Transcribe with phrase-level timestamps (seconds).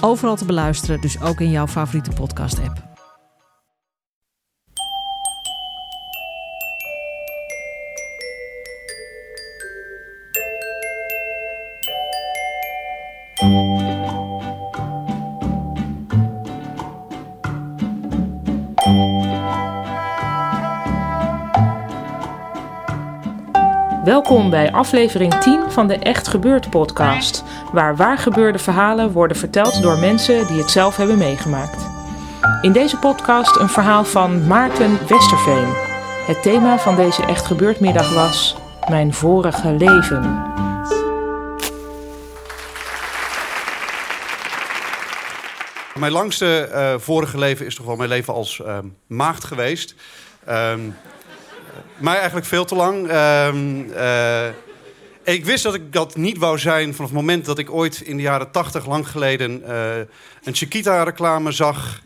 [0.00, 2.84] Overal te beluisteren, dus ook in jouw favoriete podcast-app.
[24.06, 27.44] Welkom bij aflevering 10 van de Echt Gebeurd podcast,
[27.76, 31.86] waar waargebeurde verhalen worden verteld door mensen die het zelf hebben meegemaakt.
[32.60, 35.72] In deze podcast een verhaal van Maarten Westerveen.
[36.26, 37.80] Het thema van deze Echt Gebeurd
[38.14, 38.56] was
[38.88, 40.44] Mijn vorige leven.
[45.98, 49.94] Mijn langste uh, vorige leven is toch wel mijn leven als uh, maagd geweest.
[50.48, 50.96] Um,
[51.96, 53.10] mij eigenlijk veel te lang.
[53.12, 53.92] Um,
[55.26, 58.16] ik wist dat ik dat niet wou zijn vanaf het moment dat ik ooit in
[58.16, 59.96] de jaren tachtig, lang geleden, uh,
[60.42, 62.02] een Chiquita-reclame zag.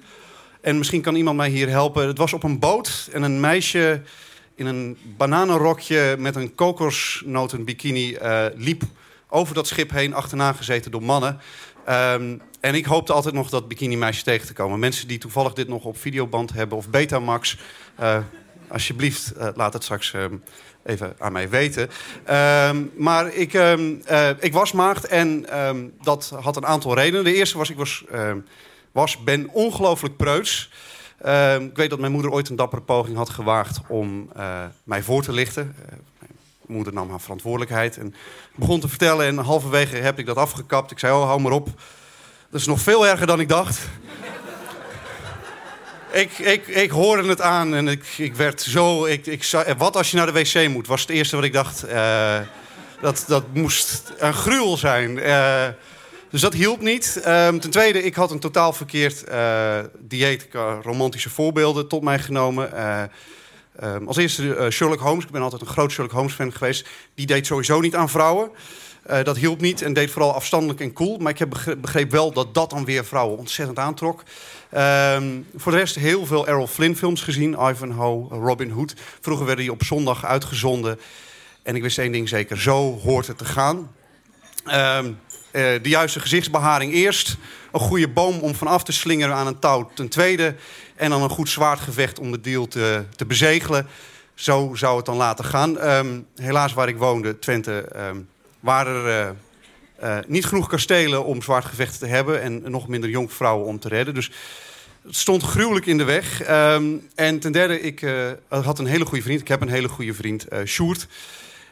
[0.61, 2.07] En misschien kan iemand mij hier helpen.
[2.07, 4.03] Het was op een boot en een meisje
[4.55, 8.83] in een bananenrokje met een kokosnotenbikini uh, liep
[9.29, 11.41] over dat schip heen, achterna gezeten door mannen.
[11.89, 14.79] Um, en ik hoopte altijd nog dat bikini-meisje tegen te komen.
[14.79, 17.59] Mensen die toevallig dit nog op videoband hebben of Betamax...
[18.01, 18.19] Uh,
[18.71, 20.43] alsjeblieft, uh, laat het straks um,
[20.83, 21.91] even aan mij weten.
[22.31, 25.47] Um, maar ik, um, uh, ik was maagd en
[26.03, 27.25] dat had een aantal redenen.
[27.25, 28.05] De eerste was, ik was,
[28.93, 30.71] was ben ongelooflijk preuts.
[31.61, 35.23] ik weet dat mijn moeder ooit een dappere poging had gewaagd om uh, mij voor
[35.23, 35.75] te lichten.
[36.19, 36.33] mijn
[36.67, 38.14] moeder nam haar verantwoordelijkheid en
[38.55, 39.27] begon te vertellen.
[39.27, 40.91] En halverwege heb ik dat afgekapt.
[40.91, 41.69] Ik zei, oh, hou maar op.
[42.51, 43.89] Dat is nog veel erger dan ik dacht.
[46.13, 49.05] Ik, ik, ik hoorde het aan en ik, ik werd zo...
[49.05, 49.45] Ik, ik,
[49.77, 51.85] wat als je naar de wc moet, was het eerste wat ik dacht.
[51.89, 52.39] Uh,
[53.01, 55.19] dat, dat moest een gruwel zijn.
[55.19, 55.67] Uh,
[56.31, 57.23] dus dat hielp niet.
[57.27, 60.48] Um, ten tweede, ik had een totaal verkeerd uh, dieet.
[60.83, 62.71] romantische voorbeelden tot mij genomen.
[63.85, 65.25] Um, als eerste Sherlock Holmes.
[65.25, 66.89] Ik ben altijd een groot Sherlock Holmes fan geweest.
[67.15, 68.51] Die deed sowieso niet aan vrouwen.
[69.11, 71.18] Uh, dat hielp niet en deed vooral afstandelijk en cool.
[71.18, 74.22] Maar ik heb begreep, wel dat dat dan weer vrouwen ontzettend aantrok.
[74.77, 77.56] Um, voor de rest heel veel Errol Flynn films gezien.
[77.61, 78.94] Ivanhoe, Robin Hood.
[79.20, 80.98] Vroeger werden die op zondag uitgezonden.
[81.62, 83.77] En ik wist één ding zeker, zo hoort het te gaan.
[83.77, 87.36] Um, uh, de juiste gezichtsbeharing eerst.
[87.72, 90.55] Een goede boom om vanaf te slingeren aan een touw ten tweede.
[90.96, 93.86] En dan een goed zwaardgevecht om de deal te, te bezegelen.
[94.34, 95.88] Zo zou het dan laten gaan.
[95.88, 97.88] Um, helaas waar ik woonde, Twente
[98.61, 99.31] waren er uh,
[100.03, 102.43] uh, niet genoeg kastelen om zwaardgevechten te hebben...
[102.43, 104.15] en nog minder jonkvrouwen om te redden.
[104.15, 104.31] Dus
[105.03, 106.48] het stond gruwelijk in de weg.
[106.51, 109.41] Um, en ten derde, ik uh, had een hele goede vriend.
[109.41, 111.07] Ik heb een hele goede vriend, Sjoerd.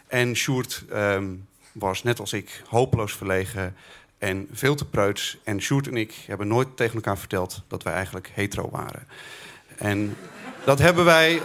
[0.07, 3.77] En Sjoerd um, was, net als ik, hopeloos verlegen
[4.19, 5.39] en veel te preuts.
[5.45, 9.07] En Sjoerd en ik hebben nooit tegen elkaar verteld dat wij eigenlijk hetero waren.
[9.77, 10.17] En
[10.65, 11.43] dat hebben wij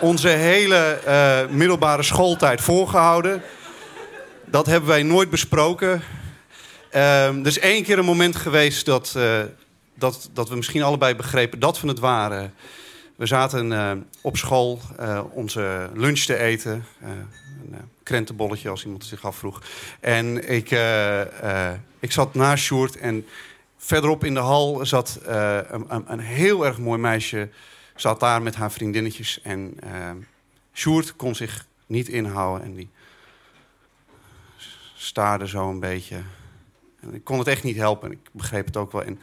[0.00, 0.98] onze hele
[1.50, 3.42] middelbare schooltijd voorgehouden...
[4.50, 5.90] Dat hebben wij nooit besproken.
[5.90, 6.02] Um,
[7.40, 9.40] er is één keer een moment geweest dat, uh,
[9.94, 12.54] dat, dat we misschien allebei begrepen dat we het waren.
[13.16, 16.84] We zaten uh, op school uh, onze lunch te eten.
[17.02, 19.62] een krentenbolletje, als iemand zich afvroeg.
[20.00, 20.70] En ik,
[21.98, 23.26] ik zat naast Sjoerd en
[23.76, 27.48] verderop in de hal zat een, een, een, heel erg mooi meisje.
[27.96, 29.40] Zat daar met haar vriendinnetjes.
[29.42, 29.78] En
[30.74, 32.88] Sjoerd kon zich niet inhouden en die
[35.00, 36.20] staarde zo een beetje.
[37.00, 38.10] En ik kon het echt niet helpen.
[38.10, 39.02] Ik begreep het ook wel.
[39.02, 39.20] En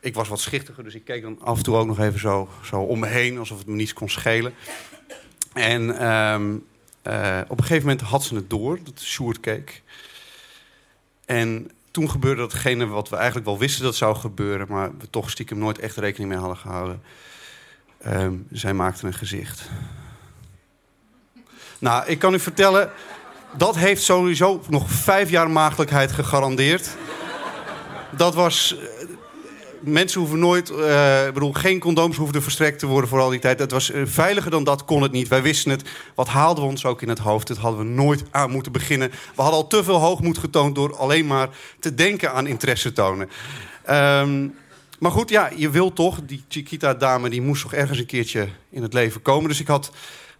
[0.00, 2.48] ik was wat schichtiger, dus ik keek dan af en toe ook nog even zo,
[2.62, 3.38] zo om me heen...
[3.38, 4.54] alsof het me niets kon schelen.
[5.52, 6.66] En um,
[7.02, 9.82] uh, op een gegeven moment had ze het door, dat Sjoerd keek.
[11.24, 14.66] En toen gebeurde datgene wat we eigenlijk wel wisten dat zou gebeuren...
[14.68, 17.02] maar we toch stiekem nooit echt rekening mee hadden gehouden.
[18.06, 19.68] Um, zij maakte een gezicht.
[21.78, 22.92] Nou, ik kan u vertellen
[23.56, 26.96] dat heeft sowieso nog vijf jaar maagdelijkheid gegarandeerd.
[28.10, 28.76] Dat was...
[28.78, 29.06] Eh,
[29.80, 30.70] mensen hoeven nooit...
[30.70, 33.58] Uh, bedoel, geen condooms hoefden verstrekt te worden voor al die tijd.
[33.58, 35.28] Het was uh, veiliger dan dat kon het niet.
[35.28, 35.82] Wij wisten het.
[36.14, 37.46] Wat haalden we ons ook in het hoofd?
[37.46, 39.10] Dat hadden we nooit aan moeten beginnen.
[39.10, 40.74] We hadden al te veel hoogmoed getoond...
[40.74, 41.48] door alleen maar
[41.80, 43.28] te denken aan interesse tonen.
[43.84, 44.48] Ehm,
[44.98, 46.18] maar goed, ja, je wil toch.
[46.22, 49.48] Die Chiquita-dame die moest toch ergens een keertje in het leven komen.
[49.48, 49.90] Dus ik had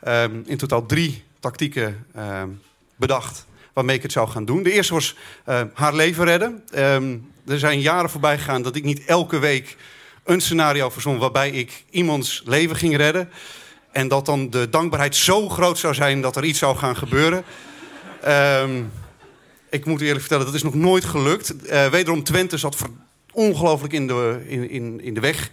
[0.00, 2.48] ehm, in totaal drie tactieken ehm,
[2.96, 4.62] bedacht waarmee ik het zou gaan doen.
[4.62, 5.16] De eerste was
[5.74, 6.64] haar leven redden.
[7.46, 9.76] er zijn jaren voorbij gegaan dat ik niet elke week
[10.24, 13.30] een scenario verzon waarbij ik iemands leven ging redden.
[13.92, 17.44] En dat dan de dankbaarheid zo groot zou zijn dat er iets zou gaan gebeuren.
[19.70, 21.54] ik moet eerlijk vertellen, dat is nog nooit gelukt.
[21.64, 22.76] Uh, wederom, Twente zat
[23.32, 25.50] ongelooflijk in de, in, in, in de weg.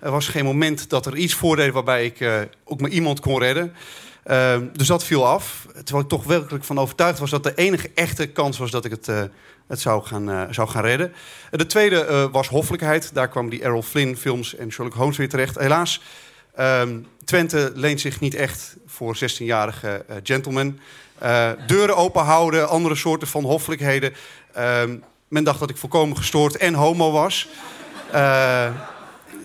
[0.00, 3.38] Er was geen moment dat er iets voordeed waarbij ik uh, ook maar iemand kon
[3.38, 3.74] redden.
[4.26, 5.66] Uh, dus dat viel af.
[5.72, 8.90] Terwijl ik toch werkelijk van overtuigd was dat de enige echte kans was dat ik
[8.90, 9.22] het, uh,
[9.66, 11.12] het zou, gaan, uh, zou gaan redden.
[11.50, 13.14] de tweede was hoffelijkheid.
[13.14, 15.58] Daar kwamen die Errol Flynn films en Sherlock Holmes weer terecht.
[15.58, 16.02] Helaas,
[16.54, 20.80] ehm, Twente leent zich niet echt voor 16-jarige gentlemen.
[21.66, 24.14] deuren open houden, andere soorten van hoffelijkheden.
[24.52, 24.96] Ehm,
[25.28, 27.48] men dacht dat ik volkomen gestoord en homo was.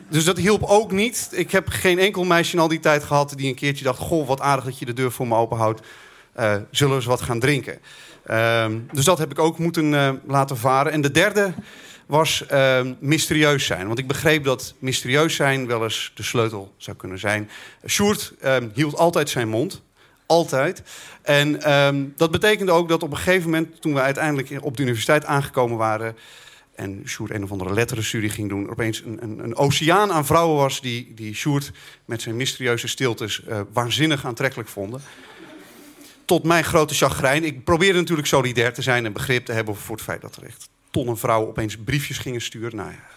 [0.09, 1.29] Dus dat hielp ook niet.
[1.31, 4.27] Ik heb geen enkel meisje in al die tijd gehad die een keertje dacht: Goh,
[4.27, 5.81] wat aardig dat je de deur voor me openhoudt.
[6.39, 7.79] Uh, zullen we eens wat gaan drinken?
[8.27, 10.91] Uh, dus dat heb ik ook moeten uh, laten varen.
[10.91, 11.53] En de derde
[12.05, 13.87] was ehm, mysterieus zijn.
[13.87, 17.49] Want ik begreep dat mysterieus zijn wel eens de sleutel zou kunnen zijn.
[17.87, 19.81] Sjoerd ehm, hield altijd zijn mond.
[20.25, 20.83] Altijd.
[21.21, 21.59] En
[22.15, 25.77] dat betekende ook dat op een gegeven moment, toen we uiteindelijk op de universiteit aangekomen
[25.77, 26.15] waren.
[26.77, 28.69] En Sjoerd een of andere letterenstudie ging doen.
[28.69, 31.71] opeens een, een, een oceaan aan vrouwen was die, die Sjoerd
[32.05, 35.01] met zijn mysterieuze stiltes uh, waanzinnig aantrekkelijk vonden.
[36.25, 37.43] Tot mijn grote chagrijn.
[37.43, 40.43] Ik probeerde natuurlijk solidair te zijn en begrip te hebben voor het feit dat er
[40.43, 42.75] echt tonnen vrouwen opeens briefjes gingen sturen.
[42.75, 43.07] Nou ja,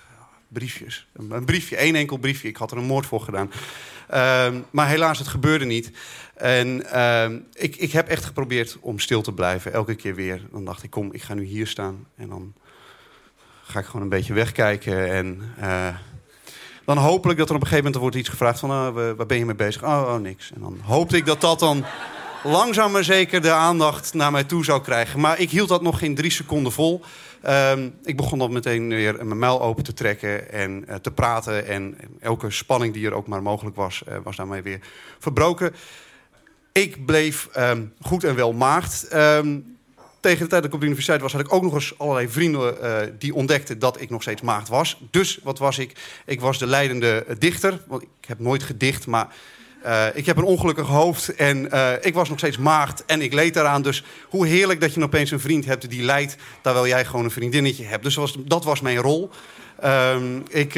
[0.49, 1.06] briefjes.
[1.13, 2.49] Een, briefje, één enkel briefje.
[2.49, 3.51] Ik had er een moord voor gedaan.
[4.11, 5.91] Uh, maar helaas, het gebeurde niet.
[6.35, 10.43] En uh, ik, ik heb echt geprobeerd om stil te blijven, elke keer weer.
[10.53, 12.06] Dan dacht ik, kom, ik ga nu hier staan.
[12.17, 12.55] En dan
[13.70, 15.11] ga ik gewoon een beetje wegkijken.
[15.11, 15.87] En uh,
[16.84, 18.70] dan hopelijk dat er op een gegeven moment wordt iets gevraagd van...
[18.70, 19.82] Uh, waar ben je mee bezig?
[19.82, 20.52] Oh, oh, niks.
[20.55, 21.84] En dan hoopte ik dat dat dan
[22.43, 25.20] langzaam maar zeker de aandacht naar mij toe zou krijgen.
[25.20, 27.02] Maar ik hield dat nog geen drie seconden vol.
[27.44, 27.72] Uh,
[28.02, 31.67] ik begon dan meteen weer mijn muil open te trekken en uh, te praten.
[31.67, 34.81] En, elke spanning die er ook maar mogelijk was, uh, was daarmee weer
[35.19, 35.75] verbroken.
[36.72, 39.14] Ik bleef um, goed en wel maagd.
[39.14, 39.78] Um,
[40.20, 42.28] tegen de tijd dat ik op de universiteit was, had ik ook nog eens allerlei
[42.28, 45.00] vrienden uh, die ontdekten dat ik nog steeds maagd was.
[45.11, 45.93] Dus wat was ik?
[46.26, 47.81] Ik was de leidende dichter.
[47.87, 49.34] Want ik heb nooit gedicht, maar
[49.84, 51.64] uh, ik heb een ongelukkig hoofd en
[52.02, 53.82] ik was nog steeds maagd en ik leed daaraan.
[53.82, 56.37] Dus hoe heerlijk dat je opeens een vriend hebt die lijdt...
[56.62, 58.02] terwijl jij gewoon een vriendinnetje hebt.
[58.02, 59.31] Dus dat was mijn rol.
[59.84, 60.75] Um, ik,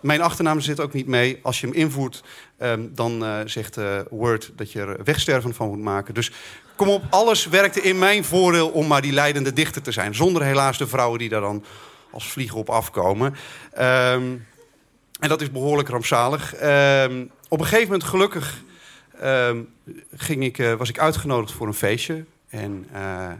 [0.00, 1.38] mijn achternaam zit ook niet mee.
[1.42, 2.22] Als je hem invoert,
[2.62, 3.76] um, dan zegt
[4.10, 6.14] Word dat je er wegsterven van moet maken.
[6.14, 6.32] Dus
[6.78, 10.14] kom op, alles werkte in mijn voordeel om maar die leidende dichter te zijn.
[10.14, 11.64] Zonder helaas de vrouwen die daar dan
[12.10, 13.34] als vliegen op afkomen.
[13.78, 14.46] Um,
[15.20, 16.62] en dat is behoorlijk rampzalig.
[16.62, 18.62] Um, op een gegeven moment, gelukkig,
[19.22, 19.68] um,
[20.16, 22.24] ging ik, uh, was ik uitgenodigd voor een feestje.
[22.48, 23.30] En uh,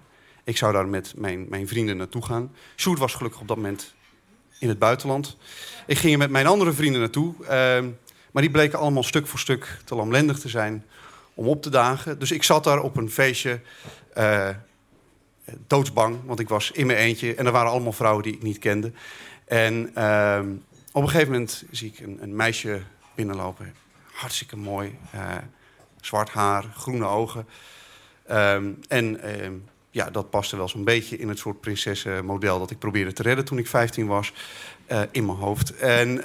[0.45, 2.55] ik zou daar met mijn, mijn vrienden naartoe gaan.
[2.77, 3.95] Sjoerd was gelukkig op dat moment
[4.59, 5.37] in het buitenland.
[5.87, 7.35] Ik ging er met mijn andere vrienden naartoe.
[8.33, 10.85] Maar die bleken allemaal stuk voor stuk te lamlendig te zijn
[11.39, 12.19] om op te dagen.
[12.19, 13.61] Dus ik zat daar op een feestje
[14.17, 14.49] uh,
[15.67, 17.35] doodsbang, want ik was in mijn eentje.
[17.35, 18.93] En er waren allemaal vrouwen die ik niet kende.
[19.45, 20.51] En ehm,
[20.93, 22.83] op een gegeven moment zie ik een, een meisje
[23.15, 23.75] binnenlopen.
[24.13, 24.99] Hartstikke mooi.
[25.15, 25.37] Uh,
[26.01, 27.47] zwart haar, groene ogen.
[28.31, 32.79] Um, en um, ja, dat paste wel zo'n beetje in het soort prinsessenmodel dat ik
[32.79, 34.33] probeerde te redden toen ik 15 was.
[34.93, 35.77] Uh, in mijn hoofd.
[35.77, 36.19] En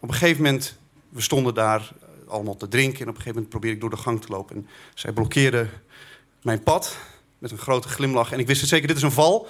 [0.00, 0.78] op een gegeven moment,
[1.08, 1.92] we stonden daar
[2.30, 3.00] allemaal te drinken.
[3.00, 4.56] En op een gegeven moment probeerde ik door de gang te lopen.
[4.56, 5.68] En zij blokkeerde
[6.42, 6.98] mijn pad
[7.38, 8.32] met een grote glimlach.
[8.32, 9.48] En ik wist het zeker, dit is een val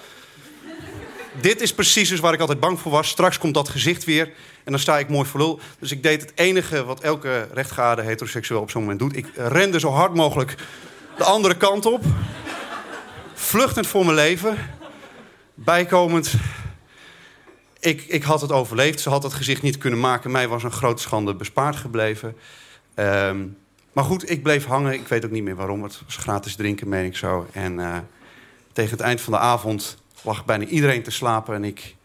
[1.41, 3.09] dit is precies dus waar ik altijd bang voor was.
[3.09, 4.25] Straks komt dat gezicht weer
[4.63, 5.59] en dan sta ik mooi voor lul.
[5.79, 9.15] Dus ik deed het enige wat elke rechtgaarde heteroseksueel op zo'n moment doet.
[9.15, 10.55] Ik rende zo hard mogelijk
[11.17, 12.03] de andere kant op.
[13.33, 14.57] Vluchtend voor mijn leven.
[15.53, 16.33] Bijkomend,
[17.79, 18.99] ik, ik had het overleefd.
[18.99, 20.31] Ze had het gezicht niet kunnen maken.
[20.31, 22.37] Mij was een grote schande bespaard gebleven.
[23.01, 23.57] Um,
[23.93, 24.93] maar goed, ik bleef hangen.
[24.93, 25.83] Ik weet ook niet meer waarom.
[25.83, 27.47] Het was gratis drinken, meen ik zo.
[27.51, 27.97] En uh,
[28.71, 31.95] tegen het eind van de avond lag bijna iedereen te slapen en ik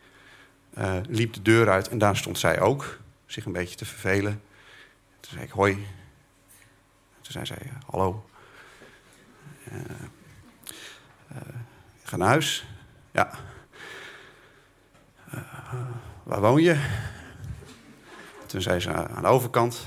[0.79, 4.43] uh, liep de deur uit en daar stond zij ook, zich een beetje te vervelen.
[5.21, 5.75] Toen zei ik hoi.
[7.21, 8.25] Toen zei zij hallo.
[9.73, 9.79] Uh,
[11.33, 11.39] uh,
[12.03, 12.67] ga naar huis.
[13.11, 13.31] Ja.
[16.23, 16.77] waar woon je?
[18.47, 19.87] Toen zei ze aan de overkant.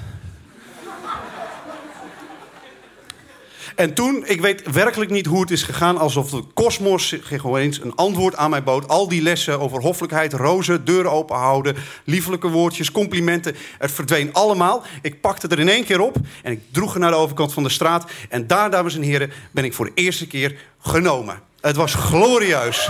[3.79, 5.97] En toen, ik weet werkelijk niet hoe het is gegaan...
[5.97, 8.87] alsof de kosmos gewoon eens een antwoord aan mij bood.
[8.87, 11.75] Al die lessen over hoffelijkheid, rozen, deuren openhouden...
[12.03, 14.83] liefelijke woordjes, complimenten, het verdween allemaal.
[15.01, 17.63] Ik pakte er in één keer op en ik droeg er naar de overkant van
[17.63, 18.11] de straat.
[18.29, 21.41] En daar, dames en heren, ben ik voor de eerste keer genomen.
[21.61, 22.89] Het was glorieus.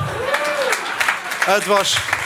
[1.46, 2.19] Het was...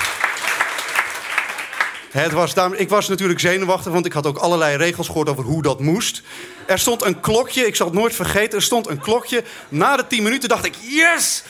[2.13, 5.61] Het was ik was natuurlijk zenuwachtig, want ik had ook allerlei regels gehoord over hoe
[5.61, 6.21] dat moest.
[6.67, 8.57] Er stond een klokje, ik zal het nooit vergeten.
[8.57, 9.43] Er stond een klokje.
[9.69, 11.43] Na de tien minuten dacht ik, yes!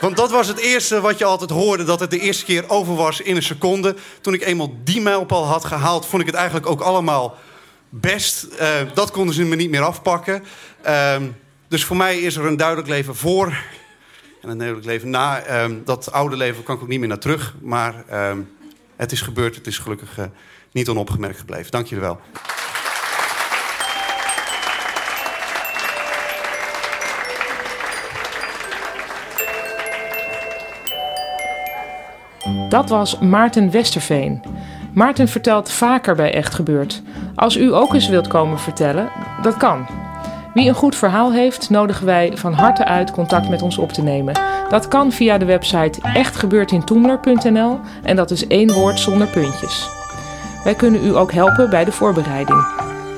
[0.00, 2.94] Want dat was het eerste wat je altijd hoorde, dat het de eerste keer over
[2.94, 3.96] was in een seconde.
[4.20, 7.36] Toen ik eenmaal die mijlpaal had gehaald, vond ik het eigenlijk ook allemaal
[7.88, 8.46] best.
[8.60, 10.44] Uh, dat konden ze me niet meer afpakken.
[10.86, 11.16] Uh,
[11.68, 13.46] dus voor mij is er een duidelijk leven voor
[14.42, 15.46] en een duidelijk leven na.
[15.48, 17.54] Uh, dat oude leven kan ik ook niet meer naar terug.
[17.60, 18.38] Maar ehm,
[18.96, 20.24] het is gebeurd, het is gelukkig uh,
[20.72, 21.70] niet onopgemerkt gebleven.
[21.70, 22.20] Dank jullie wel.
[32.68, 34.42] Dat was Maarten Westerveen.
[34.94, 37.02] Maarten vertelt vaker bij Echt Gebeurd.
[37.34, 39.10] Als u ook eens wilt komen vertellen,
[39.42, 40.01] dat kan.
[40.54, 44.02] Wie een goed verhaal heeft, nodigen wij van harte uit contact met ons op te
[44.02, 44.40] nemen.
[44.68, 49.88] Dat kan via de website echtgebeurtintoemler.nl en dat is één woord zonder puntjes.
[50.64, 52.66] Wij kunnen u ook helpen bij de voorbereiding.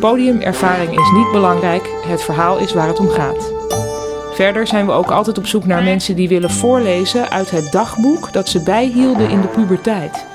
[0.00, 3.52] Podiumervaring is niet belangrijk, het verhaal is waar het om gaat.
[4.32, 8.32] Verder zijn we ook altijd op zoek naar mensen die willen voorlezen uit het dagboek
[8.32, 10.26] dat ze bijhielden in de puberteit.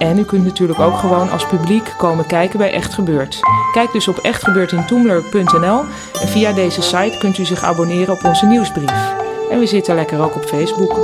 [0.00, 3.38] En u kunt natuurlijk ook gewoon als publiek komen kijken bij Echt Gebeurd.
[3.72, 5.84] Kijk dus op echtgebeurtintoemler.nl
[6.20, 9.14] en via deze site kunt u zich abonneren op onze nieuwsbrief.
[9.50, 10.94] En we zitten lekker ook op Facebook.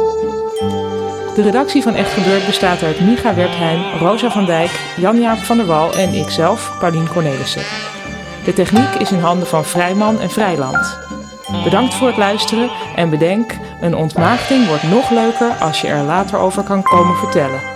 [1.34, 5.66] De redactie van Echt Gebeurd bestaat uit Micha Wertheim, Rosa van Dijk, Jan-Jaap van der
[5.66, 7.62] Wal en ikzelf, Paulien Cornelissen.
[8.44, 10.98] De techniek is in handen van Vrijman en Vrijland.
[11.64, 16.38] Bedankt voor het luisteren en bedenk, een ontmaagding wordt nog leuker als je er later
[16.38, 17.75] over kan komen vertellen.